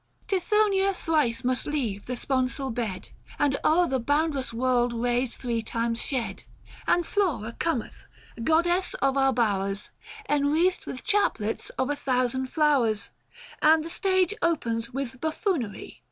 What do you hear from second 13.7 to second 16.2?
And the stage opens with buffoonery.